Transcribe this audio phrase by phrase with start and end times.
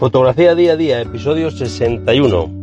[0.00, 2.59] Fotografía día a día, episodio 61.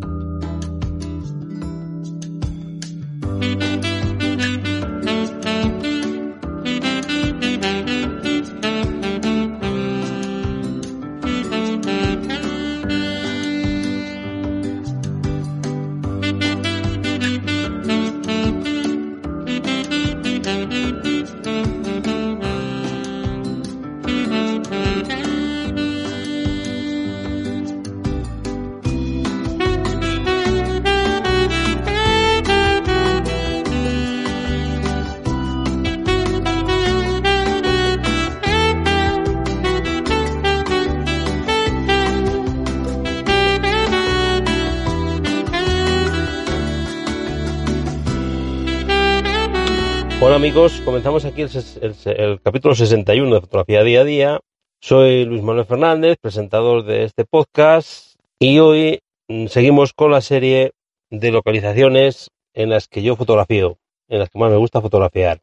[50.20, 54.40] Hola amigos, comenzamos aquí el, capítulo 61 de Fotografía Día a Día.
[54.82, 60.72] Soy Luis Manuel Fernández, presentador de este podcast, y hoy mm, seguimos con la serie
[61.12, 65.40] de localizaciones en las que yo fotografío, en las que más me gusta fotografiar.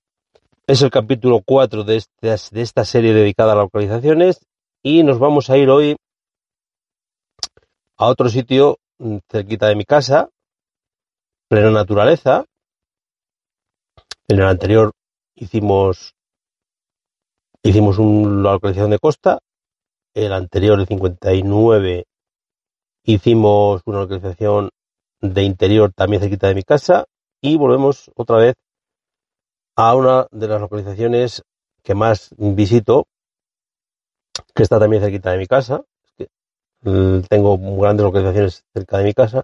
[0.67, 4.45] Es el capítulo 4 de, de esta serie dedicada a localizaciones
[4.83, 5.95] y nos vamos a ir hoy
[7.97, 10.31] a otro sitio mm, cerquita de mi casa,
[11.49, 12.47] plena naturaleza,
[14.29, 14.93] en el anterior
[15.35, 16.15] hicimos
[17.63, 19.39] hicimos una localización de costa.
[20.15, 22.05] El anterior, el 59,
[23.05, 24.71] hicimos una localización
[25.21, 27.05] de interior también cerquita de mi casa.
[27.41, 28.55] Y volvemos otra vez
[29.77, 31.43] a una de las localizaciones
[31.83, 33.07] que más visito,
[34.55, 35.83] que está también cerquita de mi casa.
[36.83, 39.43] Mm, tengo grandes localizaciones cerca de mi casa.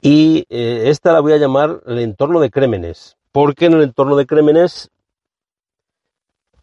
[0.00, 4.16] Y eh, esta la voy a llamar el entorno de Crémenes, porque en el entorno
[4.16, 4.90] de Crémenes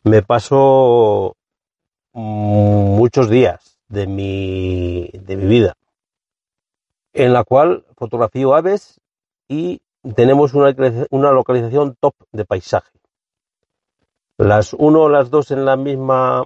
[0.04, 1.36] me paso
[2.14, 5.76] muchos días de mi, de mi vida,
[7.14, 9.02] en la cual fotografío aves
[9.50, 9.82] y
[10.16, 10.74] tenemos una,
[11.10, 12.92] una localización top de paisaje.
[14.38, 16.46] Las uno o las dos en la misma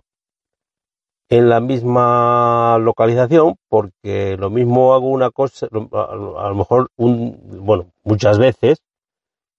[1.29, 7.91] en la misma localización, porque lo mismo hago una cosa, a, lo mejor, un, bueno,
[8.03, 8.81] muchas veces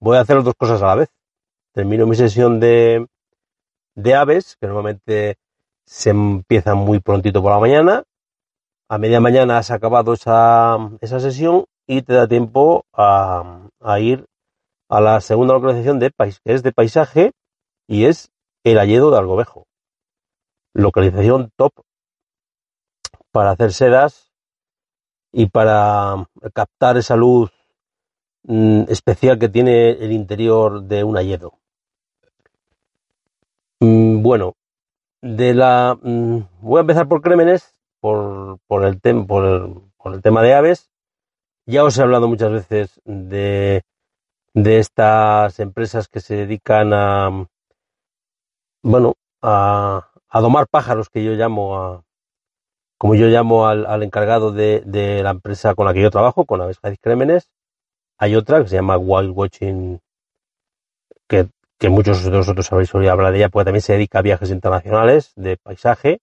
[0.00, 1.10] voy a hacer dos cosas a la vez.
[1.72, 3.06] Termino mi sesión de,
[3.94, 5.38] de aves, que normalmente
[5.86, 8.02] se empieza muy prontito por la mañana.
[8.88, 14.26] A media mañana has acabado esa, esa sesión y te da tiempo a, a ir
[14.88, 17.32] a la segunda localización de que es de paisaje
[17.86, 18.32] y es
[18.64, 19.69] el Alledo de Algobejo
[20.74, 21.72] localización top
[23.32, 24.32] para hacer sedas
[25.32, 27.52] y para captar esa luz
[28.44, 31.58] mm, especial que tiene el interior de un ayedo.
[33.80, 34.54] Mm, bueno,
[35.22, 40.22] de la mm, voy a empezar por Crémenes, por, por, el por, el, por el
[40.22, 40.90] tema de aves.
[41.66, 43.82] Ya os he hablado muchas veces de,
[44.54, 47.46] de estas empresas que se dedican a
[48.82, 52.04] bueno a, a domar pájaros que yo llamo a,
[53.00, 54.82] como yo llamo al, encargado de,
[55.24, 57.50] la empresa con la que yo trabajo, con Aves Crémenes.
[58.18, 60.00] Hay otra que se llama Wild Watching,
[61.26, 61.48] que,
[61.88, 65.32] muchos de vosotros habéis oído hablar de ella, porque también se dedica a viajes internacionales
[65.34, 66.20] de paisaje.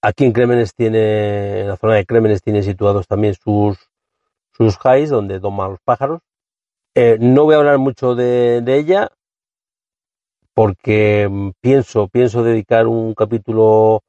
[0.00, 3.76] Aquí en Crémenes tiene, en la zona de Crémenes tiene situados también sus,
[4.52, 6.22] sus highs donde doma los pájaros.
[6.94, 9.10] Eh, no voy a hablar mucho de, de ella,
[10.56, 14.02] porque mm, pienso, pienso dedicar un capítulo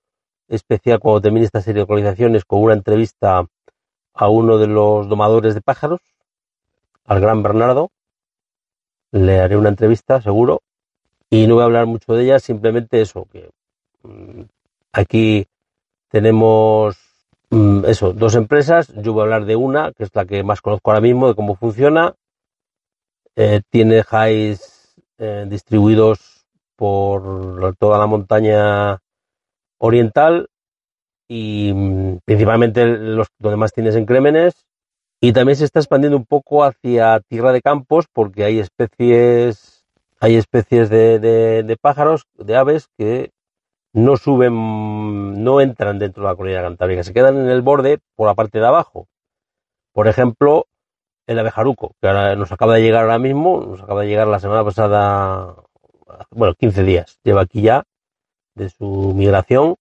[0.48, 3.46] especial cuando termine esta serie de localizaciones con una entrevista
[4.14, 6.00] a uno de los domadores de pájaros,
[7.04, 7.92] al gran Bernardo.
[9.12, 10.62] Le haré una entrevista, seguro,
[11.30, 13.50] y no voy a hablar mucho de ella, simplemente eso, que
[14.04, 14.44] mm,
[14.94, 15.48] aquí
[16.08, 16.98] tenemos
[17.50, 20.62] mm, eso, dos empresas, yo voy a hablar de una, que es la que más
[20.62, 22.16] conozco ahora mismo, de cómo funciona.
[23.36, 26.37] Eh, tiene highs eh, distribuidos
[26.78, 29.00] por toda la montaña
[29.80, 30.48] oriental
[31.28, 34.06] y mm, principalmente los donde más tienes en
[35.20, 39.86] y también se está expandiendo un poco hacia tierra de campos porque hay especies
[40.20, 43.32] hay especies de, de, pájaros de aves que
[43.94, 48.28] no suben no entran dentro de la cordillera cantábrica se quedan en el borde por
[48.28, 49.08] la parte de abajo.
[49.94, 50.66] Por ejemplo
[51.26, 54.40] el abejaruco que ahora nos acaba de llegar ahora mismo nos acaba de llegar la
[54.40, 55.56] semana pasada
[56.32, 57.84] bueno, 15 días lleva aquí ya
[58.56, 59.76] de su migración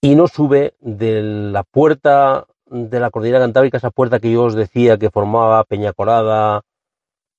[0.00, 4.54] y no sube de la puerta de la cordillera cantábrica, esa puerta que yo os
[4.54, 6.62] decía que formaba Peña Corada,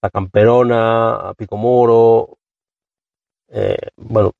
[0.01, 2.38] la Camperona, Picomoro,
[3.50, 4.31] eh, bueno,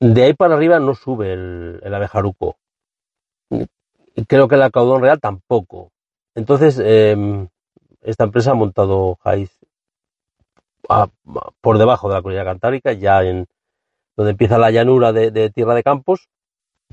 [0.00, 2.56] de ahí para arriba no sube el, abejaruco.
[4.28, 5.90] creo que el caudón real tampoco.
[6.34, 7.48] Entonces, em,
[8.02, 9.16] esta empresa ha montado
[10.88, 11.10] highs
[11.60, 13.46] por debajo de la cordillera cantábrica, ya en
[14.16, 16.28] donde empieza la llanura de, tierra de campos,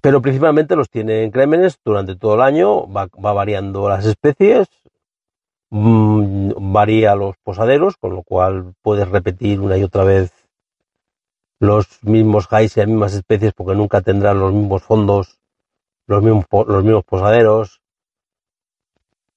[0.01, 4.68] pero principalmente los tiene en crémenes durante todo el año, va, variando las especies,
[5.69, 10.31] mm, varía los posaderos, con lo cual puedes repetir una y otra vez
[11.60, 15.39] los mismos highs y las mismas especies porque nunca tendrán los mismos fondos,
[16.07, 17.80] los mismos, los mismos posaderos.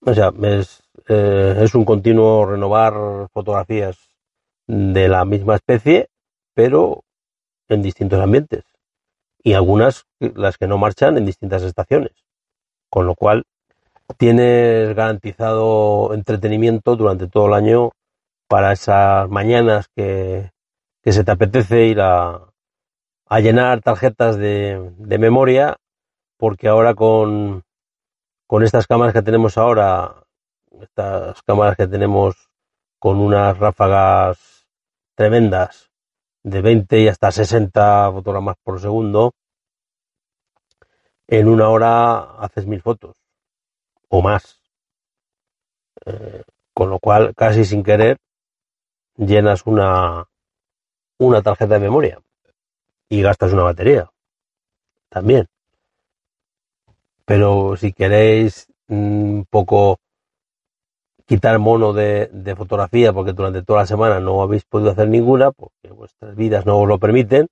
[0.01, 4.16] O sea, es, eh, es un continuo renovar fotografías
[4.67, 6.09] de la misma especie,
[6.55, 7.05] pero
[7.69, 8.65] en distintos ambientes.
[9.43, 12.13] Y algunas, las que no marchan, en distintas estaciones.
[12.91, 13.45] Con lo cual,
[14.17, 17.91] tienes garantizado entretenimiento durante todo el año
[18.49, 20.51] para esas mañanas que,
[21.03, 22.53] que se te apetece ir a,
[23.27, 25.77] a llenar tarjetas de, de, memoria,
[26.39, 27.65] porque ahora con,
[28.47, 30.25] con estas cámaras que tenemos ahora,
[30.81, 32.51] estas cámaras que tenemos
[32.99, 34.56] con unas ráfagas
[35.17, 35.91] tremendas
[36.45, 39.35] de 20 y hasta 60 fotogramas por segundo,
[41.27, 43.17] en una hora haces mil fotos
[44.09, 44.61] o más.
[46.05, 48.19] Eh, con lo cual, casi sin querer,
[49.17, 50.29] llenas una,
[51.19, 52.21] una tarjeta de memoria
[53.09, 54.11] y gastas una batería
[55.09, 55.49] también.
[57.25, 59.99] Pero si queréis un poco
[61.27, 65.91] quitar mono de, fotografía porque durante toda la semana no habéis podido hacer ninguna, porque
[65.91, 67.49] vuestras vidas no os lo permiten,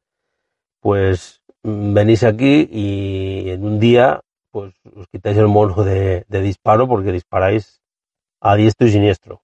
[0.81, 6.87] pues mm, venís aquí y en un día pues os quitáis el mono de, disparo
[6.87, 7.83] porque disparáis
[8.41, 9.43] a diestro y siniestro.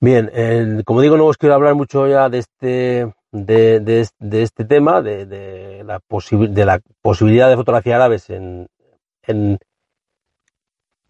[0.00, 4.08] Bien, como digo, no os quiero hablar mucho ya de este, de,
[4.42, 5.24] este tema, de,
[5.84, 6.00] la
[6.48, 8.66] de la posibilidad de fotografiar aves en,
[9.22, 9.58] en,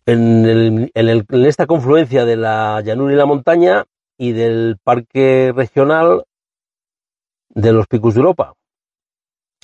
[0.06, 0.90] en,
[1.46, 3.84] esta confluencia de la llanura y la montaña
[4.18, 6.24] y del parque regional
[7.48, 8.54] de los Picos de Europa,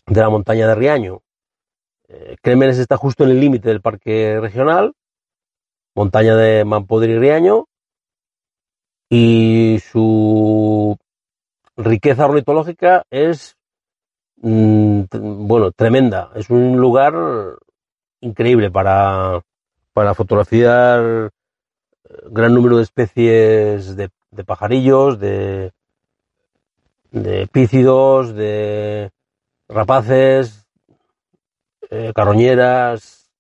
[0.07, 1.23] de la montaña de Riaño.
[2.09, 4.95] Eh, Crémenes está justo en el límite del parque regional,
[5.95, 7.67] montaña de Mampodri y Riaño,
[9.09, 10.97] y su
[11.77, 13.57] riqueza ornitológica es,
[14.37, 15.03] mm,
[15.47, 16.31] bueno, tremenda.
[16.37, 17.15] Es un lugar
[18.21, 19.43] increíble para,
[19.93, 21.31] para fotografiar
[22.09, 24.11] eh, gran número de especies de,
[24.45, 25.73] pajarillos, de,
[27.11, 29.11] de epícidos, de
[29.69, 30.67] rapaces,
[31.91, 33.31] eh, carroñeras.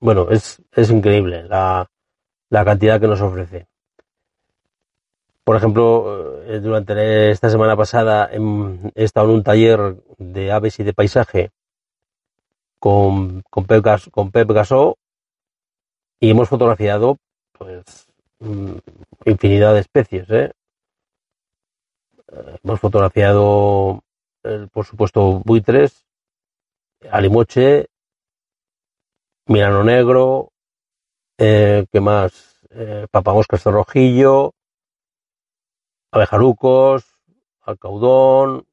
[0.00, 1.88] Bueno, es, es increíble la,
[2.50, 3.66] la, cantidad que nos ofrece.
[5.44, 10.84] Por ejemplo, eh, durante esta semana pasada he estado en un taller de aves y
[10.84, 11.50] de paisaje
[12.78, 14.96] con, con Pep Gasó
[16.22, 17.18] y hemos fotografiado
[17.52, 18.06] pues
[18.38, 18.74] mm,
[19.26, 20.30] infinidad de especies.
[20.30, 20.52] ¿eh?
[22.32, 24.04] Eh, hemos fotografiado,
[24.70, 26.06] por supuesto, buitres,
[27.10, 27.88] alimoche,
[29.46, 30.52] mirano negro,
[31.38, 32.60] eh, ¿qué más?
[32.70, 34.52] Eh, papamoscas de rojillo,
[36.12, 37.04] abejarucos,
[37.62, 38.64] alcaudón.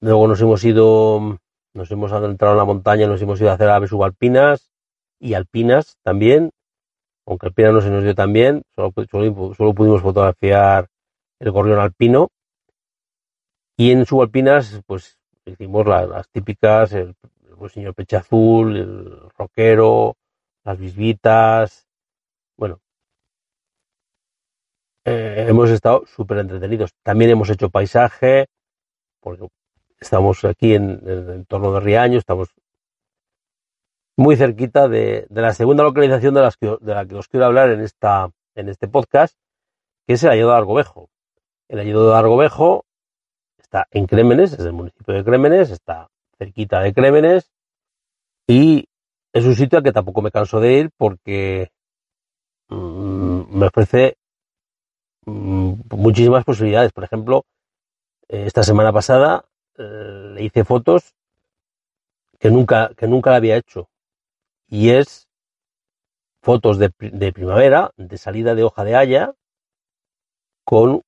[0.00, 1.40] Luego nos hemos ido,
[1.74, 4.71] nos hemos adentrado en la montaña, nos hemos ido a hacer aves subalpinas
[5.22, 6.50] y alpinas también,
[7.26, 10.88] aunque alpina no se nos dio tan bien, solo, solo, pudimos fotografiar
[11.38, 12.28] el gorrión alpino.
[13.76, 17.14] Y en subalpinas, pues hicimos las, típicas, el,
[17.72, 20.16] señor peche azul, el roquero,
[20.64, 21.86] las bisbitas,
[22.56, 22.80] bueno.
[25.04, 26.90] Eh, hemos estado súper entretenidos.
[27.04, 28.46] También hemos hecho paisaje,
[29.20, 29.46] porque
[30.00, 32.48] estamos aquí en, en el entorno de Riaño, estamos
[34.16, 37.80] muy cerquita de, la segunda localización de, las de la que os quiero hablar en,
[37.80, 39.36] esta, en este podcast,
[40.06, 41.08] que es el Ayudo de Argobejo.
[41.68, 42.84] El Ayudo de Argobejo
[43.58, 47.50] está en Crémenes, es el municipio de Crémenes, está cerquita de Crémenes
[48.46, 48.86] y
[49.32, 51.70] es un sitio al que tampoco me canso de ir porque
[52.68, 54.18] mm, me ofrece
[55.24, 56.92] mm, muchísimas posibilidades.
[56.92, 57.46] Por ejemplo,
[58.28, 59.46] eh, esta semana pasada
[59.78, 61.14] eh, le hice fotos
[62.38, 63.88] que nunca, que nunca la había hecho
[64.72, 65.28] y es
[66.40, 69.34] fotos de, primavera, de salida de hoja de haya,
[70.64, 71.02] con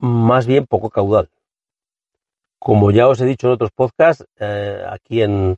[0.00, 1.30] más bien poco caudal.
[2.58, 5.56] Como ya os he dicho en otros podcasts, eh, aquí en,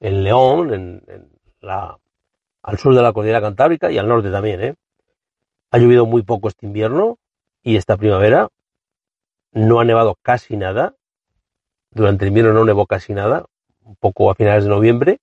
[0.00, 1.96] León, en, la,
[2.64, 4.74] al sur de la cordillera cantábrica y al norte también, ¿eh?
[5.70, 7.18] ha llovido muy poco este invierno
[7.62, 8.48] y esta primavera
[9.52, 10.96] no ha nevado casi nada.
[11.92, 13.46] Durante el invierno no nevó casi nada,
[13.84, 15.20] un poco a finales de noviembre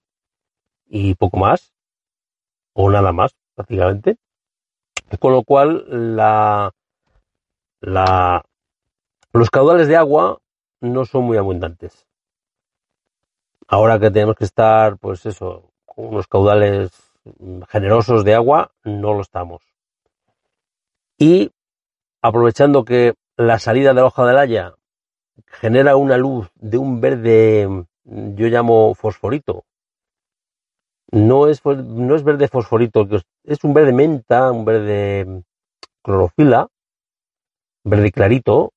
[0.93, 1.73] y poco más,
[2.73, 4.17] o nada más prácticamente.
[5.19, 6.71] Con lo cual la,
[7.79, 8.43] la,
[9.33, 10.39] los caudales de agua
[10.81, 12.05] no son muy abundantes.
[13.67, 16.91] Ahora que tenemos que estar, pues eso, con unos caudales
[17.69, 19.61] generosos de agua, no lo estamos.
[21.17, 21.51] Y
[22.21, 24.75] aprovechando que la salida de la hoja de haya
[25.45, 29.63] genera una luz de un verde, yo llamo fosforito.
[31.11, 33.07] No es, no es verde fosforito,
[33.43, 35.43] es un verde menta, un verde
[36.01, 36.67] clorofila,
[37.83, 38.71] verde clarito.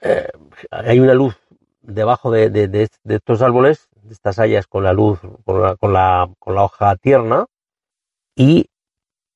[0.00, 0.28] Eh,
[0.70, 1.36] hay una luz
[1.82, 6.54] debajo de, estos árboles, de estas hayas con la luz, con la, con la, con
[6.54, 7.46] la hoja tierna,
[8.36, 8.66] y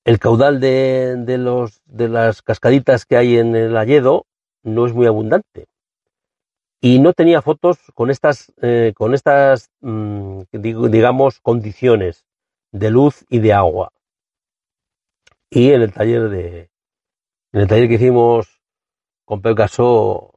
[0.05, 4.27] el caudal de, los, de las cascaditas que hay en el Alledo
[4.63, 5.67] no es muy abundante.
[6.81, 12.25] Y no tenía fotos con estas, eh, con estas mm, digamos, condiciones
[12.73, 13.91] de luz y de agua.
[15.51, 16.71] Y en el taller de,
[17.53, 18.61] en el taller que hicimos
[19.25, 20.35] con Pep Casó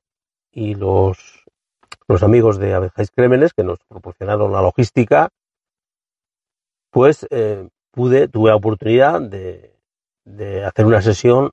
[0.51, 1.44] y los,
[2.08, 5.29] los amigos de Abejáis Crémenes que nos proporcionaron la logística,
[6.91, 9.74] pues eh, pude, tuve la oportunidad de,
[10.65, 11.51] hacer una sesión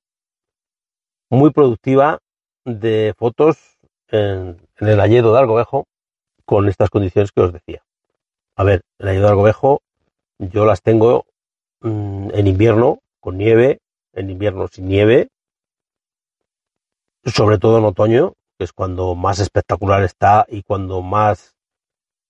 [1.31, 2.19] muy productiva
[2.65, 3.74] de fotos
[4.15, 5.87] en, el Alledo de Algovejo
[6.45, 7.83] con estas condiciones que os decía.
[8.57, 9.83] A ver, el Alledo de Algovejo
[10.39, 11.27] yo las tengo
[11.81, 13.81] mm, en invierno con nieve,
[14.13, 15.29] en invierno sin nieve,
[17.25, 21.57] sobre todo en otoño, que es cuando más espectacular está y cuando más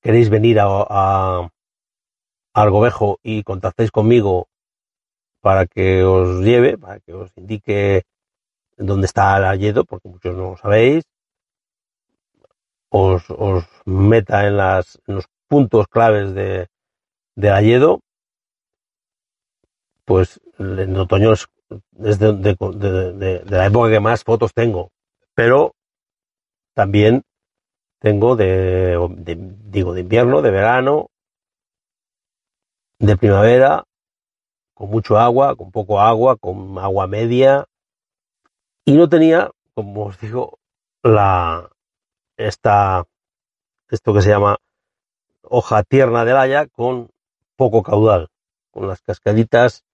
[0.01, 1.51] queréis venir a, a,
[2.55, 4.47] Algovejo y contactéis conmigo
[5.41, 8.05] para que os lleve, para que os indique
[8.77, 11.05] dónde está el Alledo, porque muchos no lo sabéis,
[12.97, 16.69] os, meta en, las, los puntos claves de,
[17.35, 17.99] de
[20.05, 21.49] pues en otoño es,
[22.19, 24.91] de, la época que más fotos tengo,
[25.35, 25.75] pero
[26.75, 27.23] también
[27.99, 28.97] tengo de,
[29.65, 31.09] digo, de invierno, de verano,
[33.01, 33.83] de primavera,
[34.75, 37.65] con mucho agua, con poco agua, con agua media,
[38.85, 40.59] y no tenía, como os digo,
[41.03, 41.74] la
[42.37, 43.05] esta
[43.91, 44.57] esto que se llama
[45.43, 47.11] hoja tierna del haya con
[47.57, 48.29] poco caudal,
[48.71, 49.85] con las cascaditas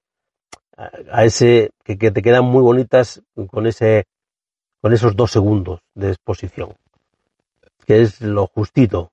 [0.77, 4.07] a, ese que, que, te quedan muy bonitas con ese
[4.81, 6.75] con esos dos segundos de exposición,
[7.85, 9.13] que es lo justito.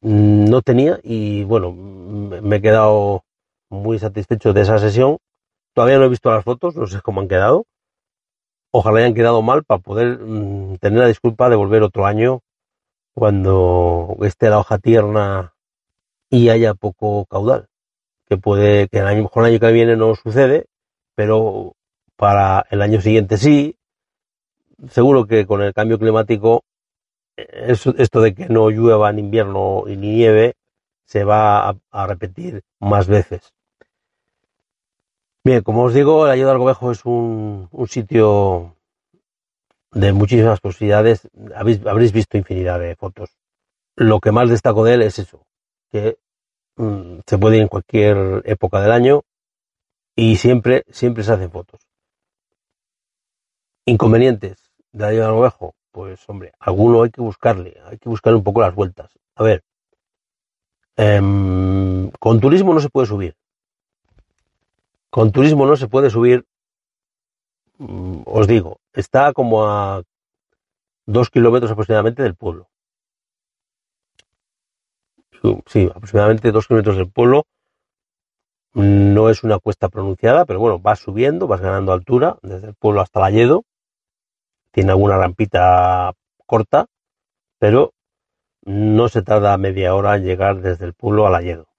[0.00, 3.24] Mm, no tenía y bueno, me he quedado
[3.68, 5.18] muy satisfecho de esa sesión.
[5.74, 7.66] Todavía no he visto las fotos, no sé cómo han quedado.
[8.72, 12.40] Ojalá hayan quedado mal para poder mm, tener la disculpa de volver otro año
[13.14, 15.54] cuando esté la hoja tierna
[16.30, 17.68] y haya poco caudal.
[18.26, 20.66] Que puede que el año, mejor año que viene no sucede,
[21.14, 21.74] pero
[22.16, 23.76] para el año siguiente sí.
[24.88, 26.64] Seguro que con el cambio climático
[27.36, 30.54] esto de que no llueva en invierno y ni nieve
[31.04, 33.52] se va a, repetir más veces.
[35.44, 38.76] Bien, como os digo, el Ayuda al Gobejo es un, sitio
[39.90, 41.28] de muchísimas posibilidades.
[41.54, 43.30] Habéis, habréis visto infinidad de fotos.
[43.96, 45.44] Lo que más destaco de él es eso,
[45.90, 46.18] que
[46.76, 49.22] mm, se puede ir en cualquier época del año
[50.16, 51.80] y siempre, siempre se hacen fotos.
[53.84, 58.44] Inconvenientes de Ayuda al Gobejo pues hombre, alguno hay que buscarle, hay que buscarle un
[58.44, 59.10] poco las vueltas.
[59.36, 59.62] A ver,
[60.96, 63.36] em, con turismo no se puede subir.
[65.14, 66.44] Con turismo no se puede subir,
[67.78, 70.02] mm, os digo, está como a
[71.06, 72.68] dos kilómetros aproximadamente del pueblo.
[75.66, 77.44] Sí, aproximadamente dos kilómetros del pueblo.
[78.74, 83.00] No es una cuesta pronunciada, pero bueno, vas subiendo, vas ganando altura desde el pueblo
[83.00, 83.64] hasta la Yedo
[84.72, 86.12] tiene alguna rampita
[86.46, 86.86] corta,
[87.58, 87.92] pero
[88.64, 91.71] no se tarda media hora en llegar desde el pueblo al Alledo.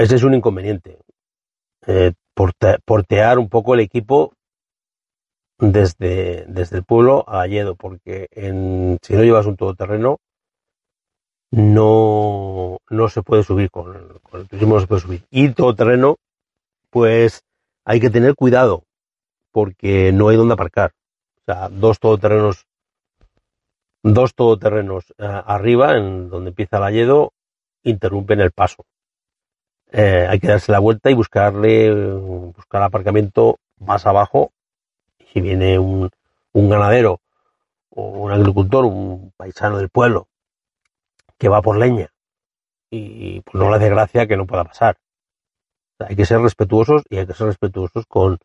[0.00, 0.98] Ese es un inconveniente.
[1.86, 2.14] Eh,
[2.86, 4.32] portear un poco el equipo
[5.58, 10.16] desde, desde el pueblo al Alledo, porque si no llevas un todoterreno,
[11.50, 15.24] no, no se puede subir con, con el turismo, no se puede subir.
[15.28, 16.16] Y todoterreno,
[16.88, 17.42] pues
[17.84, 18.84] hay que tener cuidado,
[19.52, 20.92] porque no hay donde aparcar.
[21.42, 22.64] O sea, dos todoterrenos,
[24.02, 27.34] dos todoterrenos eh, arriba, en donde empieza el Alledo,
[27.82, 28.86] interrumpen el paso.
[29.92, 34.52] Eh, hay que darse la vuelta y buscarle, buscar aparcamiento más abajo.
[35.32, 36.10] Si viene un,
[36.52, 37.20] un ganadero
[37.90, 40.28] o un agricultor, un paisano del pueblo,
[41.38, 42.10] que va por leña
[42.90, 44.96] y pues no le hace gracia que no pueda pasar.
[46.00, 48.38] hay que ser respetuosos y hay que ser respetuosos con,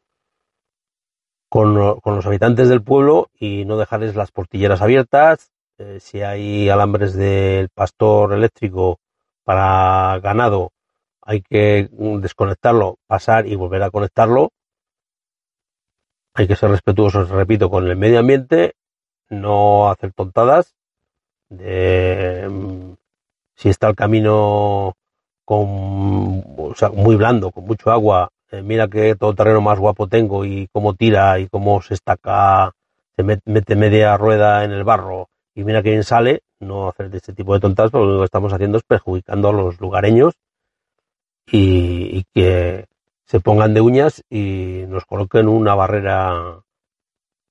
[1.50, 5.52] con, los habitantes del pueblo y no dejarles las portilleras abiertas.
[5.78, 9.00] Eh, si hay alambres del pastor eléctrico
[9.44, 10.72] para ganado,
[11.26, 14.52] hay que desconectarlo, pasar y volver a conectarlo.
[16.36, 18.76] Hay que ser respetuosos, repito, con el medio ambiente,
[19.30, 20.76] no hacer tontadas.
[21.50, 22.48] De,
[23.56, 24.94] si está el camino
[25.46, 26.44] con,
[26.94, 30.94] muy blando, con mucho agua, eh, mira que todo terreno más guapo tengo y cómo
[30.94, 32.74] tira y cómo se estaca,
[33.16, 37.34] se mete media rueda en el barro y mira que bien sale, no hacer este
[37.34, 40.36] tipo de tontas, porque lo que estamos haciendo es perjudicando a los lugareños
[41.48, 42.88] y, que
[43.26, 46.64] se pongan de uñas y nos coloquen una barrera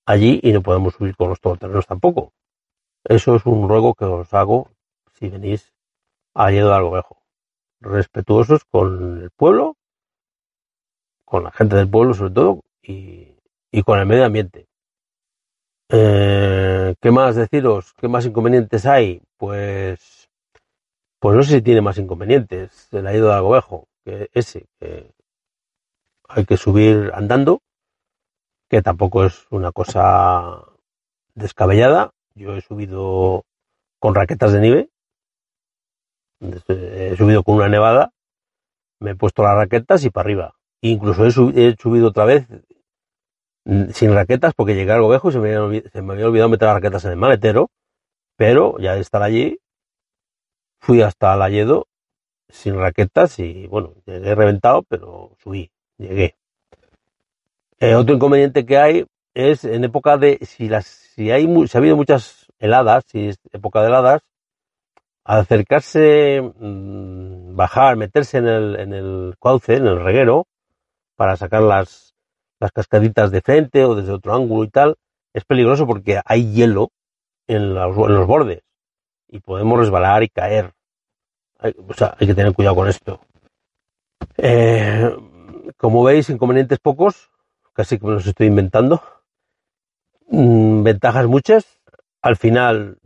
[0.06, 2.32] allí y no podemos subir con los todoterrenos tampoco.
[3.04, 4.70] Eso es un ruego que os hago
[5.14, 5.72] si venís
[6.34, 7.22] a Lledo de Algovejo.
[7.80, 9.76] Respetuosos con el pueblo,
[11.24, 13.34] con la gente del pueblo sobre todo y,
[13.70, 14.66] y con el medio ambiente.
[15.90, 17.92] Eh, ¿Qué más deciros?
[17.94, 19.20] ¿Qué más inconvenientes hay?
[19.36, 20.23] Pues,
[21.24, 25.10] pues no sé si tiene más inconvenientes el ido de Algovejo que ese, que
[26.28, 27.62] hay que subir andando,
[28.68, 30.66] que tampoco es una cosa
[31.34, 32.10] descabellada.
[32.34, 33.46] Yo he subido
[34.00, 34.90] con raquetas de nieve,
[36.42, 38.12] he subido con una nevada,
[39.00, 40.54] me he puesto las raquetas y para arriba.
[40.82, 42.46] Incluso he, subido otra vez
[43.64, 47.06] mm, sin raquetas porque llegué al Gobejo y se me, había, olvidado meter las raquetas
[47.06, 47.70] en el maletero,
[48.36, 49.58] pero ya de estar allí,
[50.84, 51.86] fui hasta la Yedo
[52.48, 56.36] sin raquetas y bueno, llegué reventado, pero subí, llegué.
[57.80, 61.80] Eh, otro inconveniente que hay es en época de, si las, si hay, si ha
[61.80, 64.22] habido muchas heladas, si es época de heladas,
[65.24, 70.46] al acercarse, mm, bajar, meterse en el, en el cauce, en el reguero,
[71.16, 72.14] para sacar las,
[72.60, 74.96] las cascaditas de frente o desde otro ángulo y tal,
[75.32, 76.90] es peligroso porque hay hielo
[77.46, 78.62] en en los bordes
[79.34, 80.72] y podemos resbalar y caer.
[81.58, 83.20] Hay, o sea, hay que tener cuidado con esto.
[84.36, 85.10] Eh,
[85.76, 87.30] como veis, inconvenientes pocos,
[87.72, 89.02] casi que me los estoy inventando.
[90.28, 91.80] Mm, ventajas muchas.
[92.22, 92.98] Al final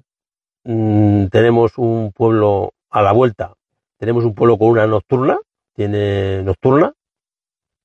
[0.65, 3.55] mm, tenemos un pueblo a la vuelta.
[3.97, 5.39] Tenemos un pueblo con una nocturna,
[5.75, 6.93] tiene nocturna,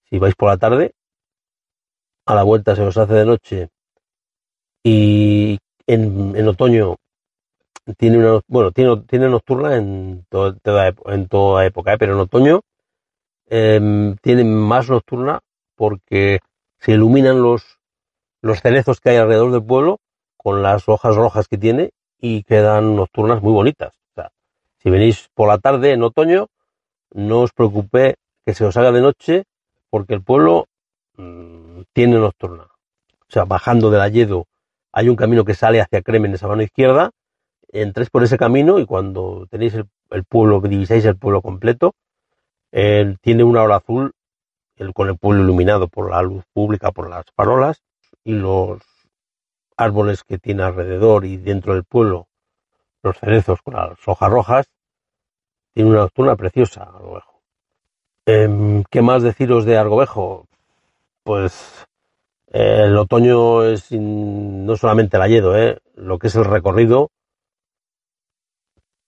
[0.09, 0.93] si vais por la tarde,
[2.25, 3.69] a la vuelta se os hace de noche
[4.83, 6.97] y en, otoño
[7.97, 10.55] tiene una bueno tiene, tiene nocturna en, toda,
[11.05, 11.97] en toda época ¿eh?
[11.97, 12.61] pero en otoño
[13.47, 15.41] em, tiene más nocturna
[15.75, 16.39] porque
[16.79, 17.79] se iluminan los
[18.41, 19.99] los cerezos que hay alrededor del pueblo
[20.37, 23.93] con las hojas rojas que tiene y quedan nocturnas muy bonitas
[24.77, 26.47] si venís por la tarde en otoño
[27.13, 28.15] no os preocupe
[28.45, 29.45] que se os haga de noche
[29.89, 30.67] porque el pueblo
[31.15, 32.63] mm, tiene nocturna.
[32.63, 34.47] O sea, bajando del Alledo
[34.91, 37.11] hay un camino que sale hacia Cremen, esa mano izquierda,
[37.73, 41.93] entréis por ese camino y cuando tenéis el, pueblo, divisáis el pueblo completo,
[42.71, 44.13] tiene una hora azul
[44.77, 47.81] el, con el pueblo iluminado por la luz pública, por las farolas
[48.23, 48.81] y los
[49.77, 52.27] árboles que tiene alrededor y dentro del pueblo,
[53.01, 54.67] los cerezos con las hojas rojas,
[55.73, 57.33] tiene una nocturna preciosa a lo mejor.
[58.25, 60.47] Em, ¿Qué más deciros de Argovejo?
[61.23, 61.85] Pues
[62.47, 67.09] eh, el otoño es no solamente el Alledo, eh, lo que es el recorrido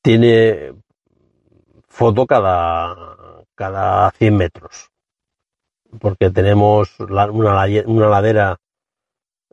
[0.06, 0.76] tiene
[1.88, 2.96] foto cada,
[3.56, 4.92] cada 100 metros,
[6.00, 8.58] porque tenemos una, una ladera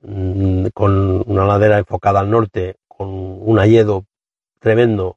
[0.03, 4.05] mm, con una ladera enfocada al norte, con un alledo
[4.59, 5.17] tremendo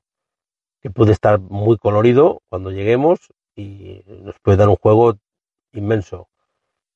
[0.80, 3.20] que puede estar muy colorido cuando lleguemos
[3.58, 5.18] y nos puede dar un juego
[5.74, 6.30] inmenso.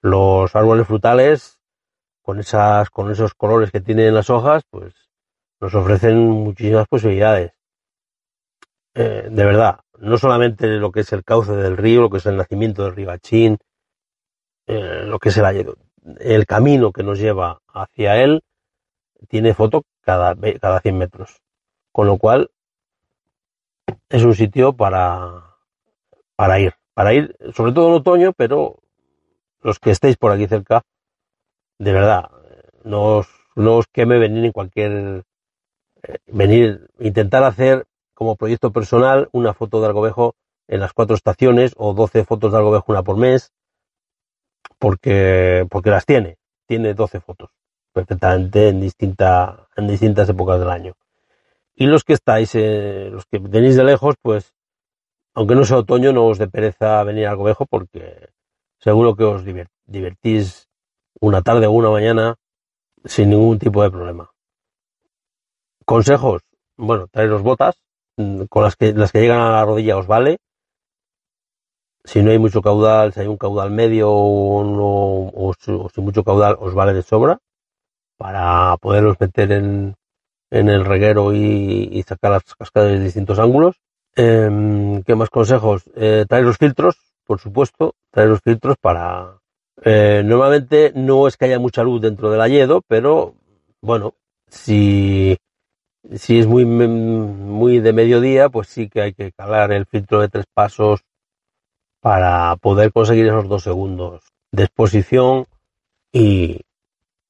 [0.02, 1.60] Los árboles frutales,
[2.22, 4.94] con esas, con esos colores que tienen las hojas, pues
[5.60, 7.59] nos ofrecen muchísimas posibilidades.
[8.96, 12.26] Eh, de verdad, no solamente lo que es el cauce del río, lo que es
[12.26, 13.58] el nacimiento del Ribachín,
[14.68, 15.76] eh, lo que es el
[16.20, 18.42] el camino que nos lleva hacia él
[19.28, 21.42] tiene foto cada, cada 100 metros.
[21.92, 22.50] Con lo cual,
[24.10, 25.56] es un sitio para,
[26.36, 28.80] para ir, para ir, sobre todo en otoño, pero
[29.62, 30.84] los que estéis por aquí cerca,
[31.78, 32.30] de verdad,
[32.84, 35.26] no os, no os queme venir en cualquier,
[36.04, 37.88] eh, venir, intentar hacer
[38.20, 40.36] como proyecto personal una foto de Algovejo
[40.68, 43.54] en las cuatro estaciones o 12 fotos de Algovejo una por mes,
[44.78, 47.50] porque, porque las tiene, tiene 12 fotos.
[47.94, 50.96] perfectamente en, distinta, en distintas épocas del año.
[51.74, 54.54] Y los que estáis, eh, los que tenéis de lejos, pues,
[55.34, 58.32] aunque no sea otoño, no os dé pereza venir al Gobejo porque
[58.80, 59.46] seguro que os
[59.86, 60.68] divertís
[61.22, 62.36] una tarde o una mañana
[63.06, 64.30] sin ningún tipo de problema.
[65.86, 66.42] Consejos,
[66.76, 67.82] bueno, traeros botas,
[68.50, 70.38] con las que, las que llegan a la rodilla os vale.
[72.04, 75.54] Si no hay mucho caudal, si hay un caudal medio o, o,
[75.94, 77.40] sin mucho caudal, os vale de sobra
[78.18, 79.96] para poderlos meter en,
[80.52, 83.76] en el reguero y, sacar las cascadas de distintos ángulos.
[84.16, 85.84] Em, ¿Qué más consejos?
[85.96, 89.40] Eh, traer los filtros, por supuesto, traer los filtros para...
[89.84, 93.36] Eh, normalmente no es que haya mucha luz dentro del ayedo, pero
[93.82, 94.16] bueno,
[94.48, 95.38] si,
[96.16, 100.30] si es muy, muy de mediodía, pues sí que hay que calar el filtro de
[100.30, 101.02] tres pasos
[102.02, 105.46] para poder conseguir esos dos segundos de exposición
[106.12, 106.62] y,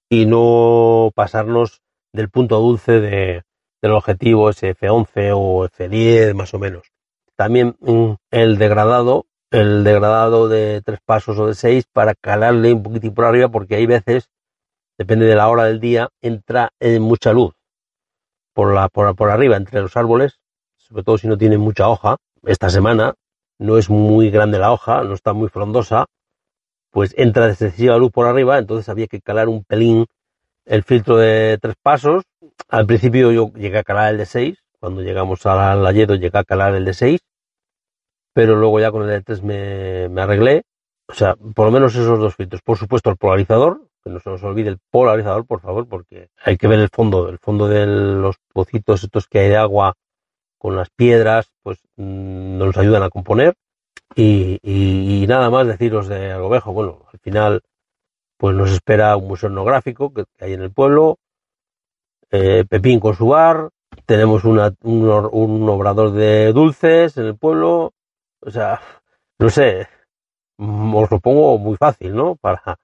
[0.09, 1.81] y no pasarnos
[2.13, 3.43] del punto dulce de,
[3.81, 6.91] del objetivo ese F11 o F10 más o menos.
[7.35, 12.83] También mm, el degradado, el degradado de tres pasos o de seis para calarle un
[12.83, 14.29] poquitín por arriba porque hay veces,
[14.97, 17.58] depende de la hora del día, entra en mucha luz
[18.59, 20.37] por, la, por, por arriba entre los árboles,
[20.75, 22.17] sobre todo si no tiene mucha hoja.
[22.43, 23.13] Esta semana
[23.57, 26.07] no es muy grande la hoja, no está muy frondosa,
[26.91, 30.07] pues entra excesiva luz por arriba, entonces había que calar un pelín
[30.65, 32.23] el filtro de tres pasos.
[32.67, 36.43] Al principio yo llegué a calar el de seis, cuando llegamos al Layedo llegué a
[36.43, 37.21] calar el de seis,
[38.33, 40.63] pero luego ya con el de tres me, me arreglé.
[41.07, 42.61] O sea, por lo menos esos dos filtros.
[42.61, 46.57] Por supuesto el polarizador, que no se nos olvide el polarizador, por favor, porque hay
[46.57, 49.95] que ver el fondo, el fondo de los pocitos estos que hay de agua
[50.57, 53.55] con las piedras, pues mm, nos ayudan a componer.
[54.15, 56.73] Y, y, nada más deciros de Algobejo.
[56.73, 57.61] Bueno, al final
[58.37, 61.17] pues nos espera un museo etnográfico que, hay en el pueblo,
[62.31, 63.69] eh, Pepín con su bar,
[64.05, 67.91] tenemos una, un, obrador de dulces en el pueblo,
[68.39, 68.79] o sea,
[69.39, 69.87] no sé,
[70.57, 72.37] os lo pongo muy fácil, ¿no?
[72.37, 72.79] Para,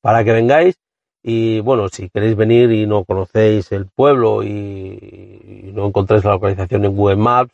[0.00, 0.76] para que vengáis
[1.22, 6.84] y bueno, si queréis venir y no conocéis el pueblo y, no encontráis la localización
[6.84, 7.52] en Google Maps,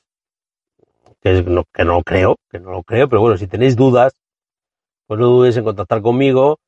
[1.20, 4.14] que, no, que no lo creo, que no lo creo, pero bueno, si tenéis dudas,
[5.06, 6.58] pues no dudéis en contactar conmigo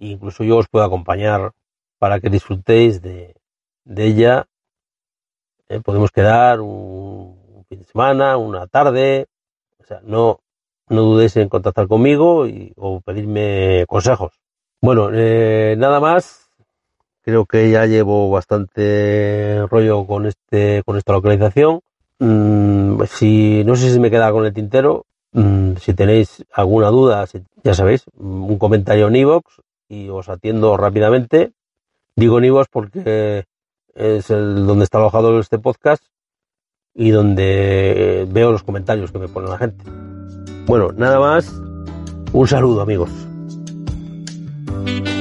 [0.00, 1.52] incluso yo os puedo acompañar
[1.98, 3.34] para que disfrutéis de,
[3.96, 4.46] ella.
[5.68, 9.26] Eh, podemos quedar un, fin de semana, una tarde,
[9.78, 10.40] o sea, no,
[10.88, 14.32] no dudéis en contactar conmigo y, o pedirme consejos.
[14.80, 16.48] Bueno, eh, nada más.
[17.22, 21.80] Creo que ya llevo bastante rollo con este, con esta localización.
[22.18, 25.04] Mm, si no sé si me queda con el tintero.
[25.32, 27.26] Mm, si tenéis alguna duda,
[27.62, 29.44] ya sabéis, un comentario en iVoox
[29.88, 31.52] y os atiendo rápidamente.
[32.16, 33.44] Digo Nivos porque
[33.94, 36.02] es el donde está alojado este podcast
[36.94, 39.84] y donde veo los comentarios que me pone la gente.
[40.66, 41.52] Bueno, nada más.
[42.32, 43.29] Un saludo amigos.
[44.84, 45.19] Thank you.